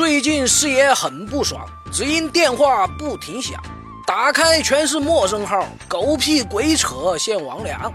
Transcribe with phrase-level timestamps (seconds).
[0.00, 1.60] 最近师爷很不爽，
[1.92, 3.62] 只因电话不停响，
[4.06, 7.92] 打开全是陌生号，狗屁鬼扯现魍魉。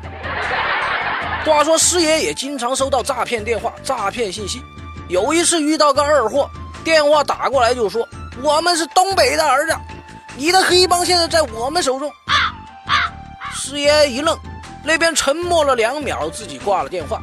[1.44, 4.62] 话说师爷也经常收到诈骗电话、诈骗信息，
[5.08, 6.48] 有一次遇到个二货，
[6.84, 8.08] 电话打过来就说
[8.40, 9.76] ：“我们是东北的儿子，
[10.38, 12.12] 你的黑帮现在在我们手中。”
[13.52, 14.38] 师爷一愣，
[14.84, 17.20] 那边沉默了两秒，自己挂了电话。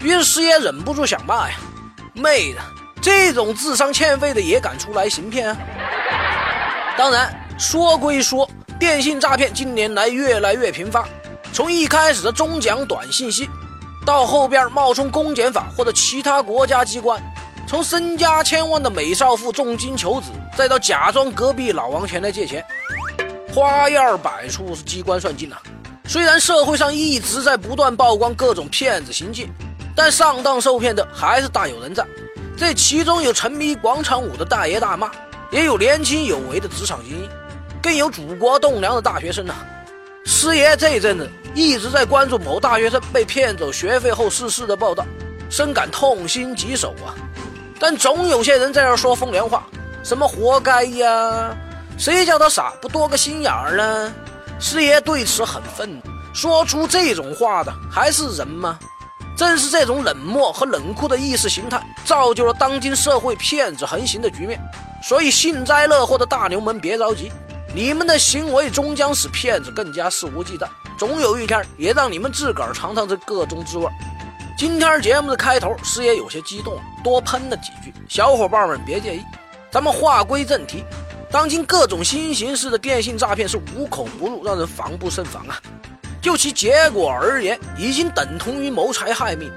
[0.00, 1.54] 于是师爷忍不住想骂呀
[2.12, 2.60] ：“妹的，
[3.06, 5.56] 这种智商欠费的也敢出来行骗啊！”
[6.98, 11.06] 当然，说归说，电信诈骗近年来越来越频发。
[11.52, 13.48] 从一开始的中奖短信息，
[14.04, 17.22] 到后边冒充公检法或者其他国家机关，
[17.64, 22.64] 从身家千万的美少妇重金求子，再到假装隔壁老王前来借钱，
[23.54, 25.56] 花样百出，是机关算尽呐。
[26.08, 29.48] 虽然社会上一直在不断曝光各种骗子行径，
[29.94, 32.04] 但上当受骗的还是大有人在。
[32.56, 35.10] 这其中有沉迷广场舞的大爷大妈，
[35.50, 37.28] 也有年轻有为的职场精英，
[37.82, 39.54] 更有祖国栋梁的大学生呐。
[40.24, 45.04] 师爷这阵子一直在关注某大学生被骗走学费后逝世的报道，
[45.50, 47.12] 深感痛心疾首啊！
[47.78, 49.66] 但总有些人在这说风凉话，
[50.02, 51.54] 什么活该呀？
[51.98, 54.12] 谁叫他傻不多个心眼儿呢？
[54.58, 56.00] 师爷对此很愤怒，
[56.32, 58.78] 说出这种话的还是人吗？
[59.36, 64.58] 正是这种冷漠和冷酷的意识形态，造就了当今社会骗子横行的局面。
[65.02, 67.30] 所以幸灾乐祸的大牛们别着急。
[67.74, 70.66] 你们的行为终将使骗子更加肆无忌惮，
[70.98, 73.86] 总有一天也让你们自个儿尝尝这个中滋味。
[74.56, 79.20] 今天节目的开头，师爷有些激动，多喷了几句，小伙伴们别介意。
[79.70, 80.82] 咱们话归正题，
[81.30, 85.60] 当今各种新形式的电信诈骗是无孔不入，让人防不胜防啊。
[86.26, 89.48] 就其结果而言，已经等同于谋财害命。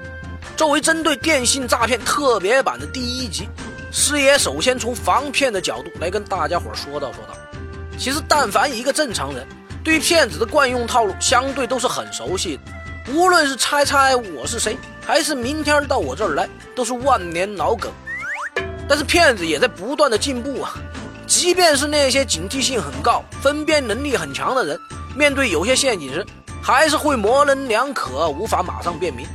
[0.56, 3.48] 作为针对电信诈骗特别版的第一集，
[3.90, 7.36] 师爷首先从防骗的角度来跟大家伙说道说道。
[7.98, 9.44] 其实，但凡一个正常人，
[9.82, 12.62] 对骗子的惯用套路相对都是很熟悉的。
[13.12, 17.90] 无论是猜猜我是谁，还是明天到我这儿来，都是万年老梗。
[18.88, 20.74] 但是骗子也在不断的进步啊！
[21.26, 24.78] 即便是那些警惕性很高、分辨能力很强的人，
[25.16, 26.24] 面对有些陷阱时，
[26.62, 29.26] 还是会模棱两可，无法马上辨明。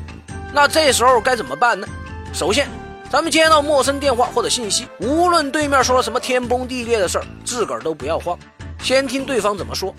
[0.53, 1.87] 那这时候该怎么办呢？
[2.33, 2.67] 首先，
[3.09, 8.37] 咱们接到陌生电话或者信息，无论对面说了什么天崩地裂的事儿，自个儿都不要慌。
[8.81, 9.93] 先听对方怎么说，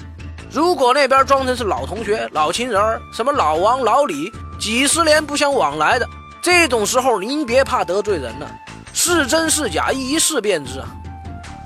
[0.50, 6.06] 如果那边装成是老同学、老情人儿，什么老王、老李，几十年不相往来的，
[6.41, 8.50] 这种时候您别怕得罪人了，
[8.93, 10.87] 是真是假一试便知啊。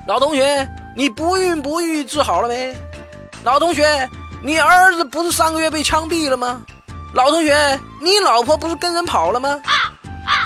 [0.06, 0.66] 老同学，
[0.96, 2.74] 你不孕不育治好了没？
[3.44, 4.08] 老同学，
[4.42, 6.62] 你儿子不是上个月被枪毙了吗？
[7.12, 9.60] 老同学，你老婆不是跟人跑了吗？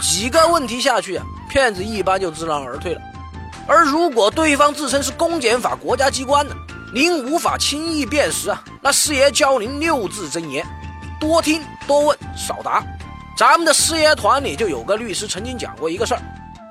[0.03, 3.01] 几个问题下去啊，骗子一般就知难而退了。
[3.69, 6.57] 而如果对方自称是公检法国家机关的，
[6.93, 8.63] 您无法轻易辨识啊！
[8.83, 10.67] 那师爷教您六字真言：
[11.21, 12.83] 多听多问少答。
[13.37, 16.23] 咱们的师爷团里就有个律师曾经讲过一个事儿：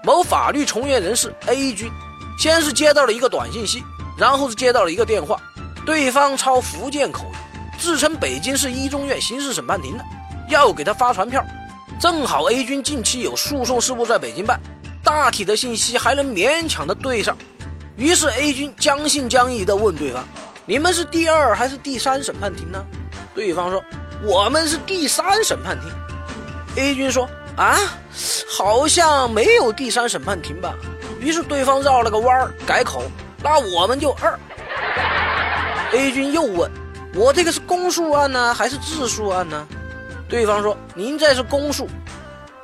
[0.04, 1.90] 某法律从业人士 A 君，
[2.38, 3.84] 先是接到了一个短信息，
[4.18, 5.38] 然后是接到了一个电话，
[5.86, 7.32] 对方操福建口音，
[7.78, 10.06] 自称北京市一中院刑事审判庭的，
[10.50, 11.44] 要给他发传票。
[12.00, 14.60] 正好 A 军近期有诉讼事务在北京办。
[15.04, 17.38] 大体的信息还能勉强的对上，
[17.98, 20.26] 于是 A 军将信将疑的问对方
[20.66, 22.84] ：“你们是第二还是第三审判庭呢？”
[23.36, 23.84] 对方说
[24.24, 25.92] ：“我们是第三审判庭。
[26.82, 27.28] ”A 军说
[27.58, 27.78] ：“啊，
[28.50, 30.74] 好像没有第三审判庭吧？”
[31.20, 33.04] 于是对方绕了个弯儿改口
[33.44, 34.40] ：“那我们就二。
[35.94, 36.70] ”A 君又问
[37.16, 39.66] ：“我这个是公诉案呢，还是自诉案呢？”
[40.28, 41.88] 对方说：“您这是公诉。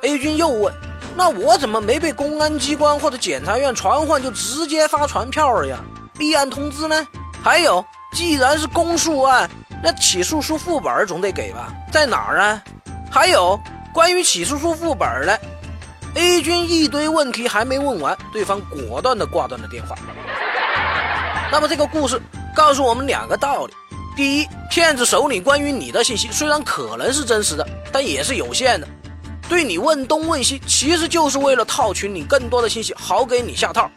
[0.02, 0.74] ”A 君又问。
[1.16, 5.78] 那我怎么没被公安机关或者检察院传唤就直接发传票了呀？
[6.18, 7.06] 立案通知呢？
[7.42, 9.50] 还有，既然是公诉案，
[9.82, 11.72] 那起诉书副本总得给吧？
[11.92, 12.62] 在哪儿啊？
[13.10, 13.58] 还有
[13.92, 15.40] 关于起诉书副本的
[16.14, 19.96] ，A 君一堆问题还没问完，对方果断的挂断了电话。
[21.50, 22.22] 那么这个故事
[22.54, 23.72] 告诉我们两个道理：
[24.16, 28.86] 第一，骗子手里关于你的信息虽然可能是真实的，但也是有限的。
[29.48, 33.90] 对你问东问西，其实就是为了套取你更多的信息，好给你下套。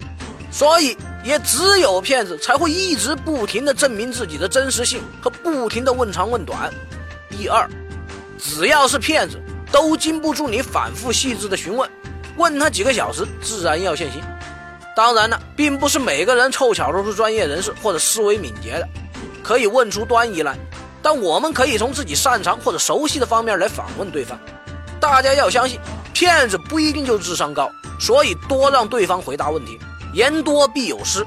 [0.52, 6.72] 所以，也只有骗子才会一直不停的证明自己的真实性和不停的问长问短。
[7.30, 7.68] 第二，
[8.38, 9.42] 只要是骗子，
[9.72, 11.90] 都经不住你反复细致的询问，
[12.38, 14.22] 问他几个小时，自然要现形。
[14.96, 18.88] 当然了，并不是每个人凑巧都是专业人士或者思维敏捷的，
[19.42, 20.56] 可以问出端倪来。
[21.02, 24.40] 但我们可以从自己擅长或者熟悉的方面来访问对方。
[25.00, 25.80] 大家要相信，
[26.14, 27.70] 骗子不一定就智商高，
[28.00, 29.78] 所以多让对方回答问题，
[30.14, 31.26] 言多必有失。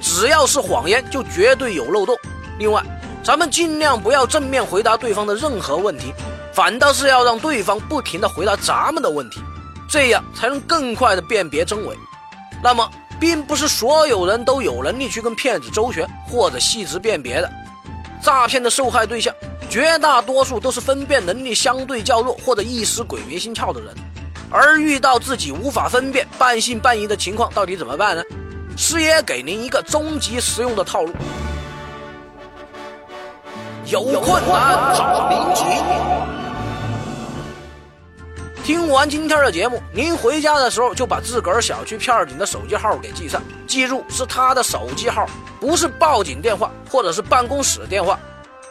[0.00, 2.16] 只要是谎言，就绝对有漏洞。
[2.58, 2.82] 另外，
[3.22, 6.14] 咱们尽量不要正面回答对方的任何问题，
[6.54, 9.40] 反倒是要让对方不停的回答咱们的问题，
[9.88, 11.94] 这样才能更快的辨别真伪。
[12.62, 12.88] 那么，
[13.18, 17.50] 并不是所有人都有能力去跟骗子周旋或者细致辨别的。
[18.22, 19.34] 诈骗的受害对象，
[19.68, 23.92] 绝大多数都是分辨能力相对较弱或者一时鬼迷心窍的人。
[24.48, 28.22] 而遇到自己无法分辨、半信半疑的情况，到底怎么办呢？
[28.76, 31.12] 师爷给您一个终极实用的套路：
[33.86, 36.41] 有困难找民警。
[38.64, 45.26] 听完今天的节目，您回家的时候就把自个儿小区片警的手机号给记上，记住是他的手机号，
[45.58, 48.16] 不是报警电话或者是办公室电话。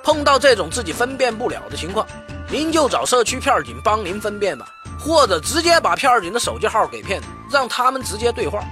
[0.02, 2.08] 碰到这种自己分辨不了的情况，
[2.50, 4.66] 您就找社区片警帮您分辨吧，
[4.98, 8.64] 或者直接把片警的手机号给骗子，让他们直接对话。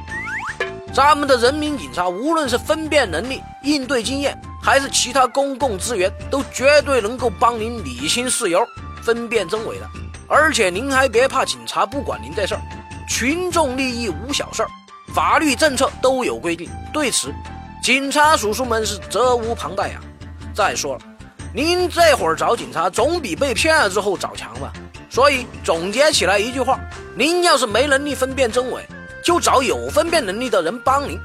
[0.94, 8.66] 咱们的人民警察，无论是分辨能力、应对经验，还是其他公共资源，都绝对能够帮您理清事由、
[9.04, 9.86] 分辨真伪的。
[10.30, 12.62] 而且您还别怕，警察不管您这事儿，
[13.10, 14.70] 群众利益无小事儿，
[15.14, 17.34] 法律政策都有规定，对此，
[17.82, 20.00] 警察叔叔们是责无旁贷呀。
[20.54, 21.02] 再说了，
[21.54, 24.72] 您这会儿找警察总比被骗了之后找强吧？
[25.10, 26.80] 所以总结起来一句话：
[27.16, 28.86] 您要是没能力分辨真伪，
[29.24, 31.20] 就找有分辨能力的人帮您。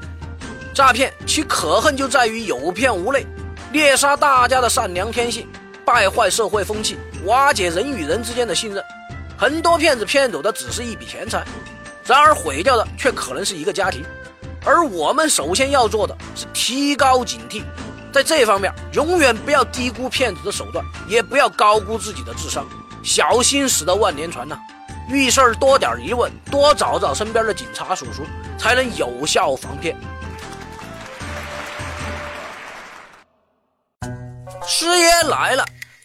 [0.73, 3.25] 诈骗其可恨就在于有骗无类，
[3.71, 5.47] 猎杀大家的善良天性，
[5.85, 8.83] 败坏社会风气，瓦解人与人之间的信任。
[9.37, 11.45] 很多骗子骗走的只是一笔钱财，
[12.05, 14.03] 然而毁掉的却可能是一个家庭。
[14.65, 17.61] 而我们首先要做的是提高警惕，
[18.11, 22.65] 在这方面永远不要低估骗子的手段，也不要高估自己的智商，
[23.03, 24.57] 小心驶得万年船呐！
[25.07, 28.23] 遇事儿多点疑问，多找找身边的警察叔叔，
[28.57, 29.95] 才能有效防骗。
[34.67, 35.63] 师爷来了。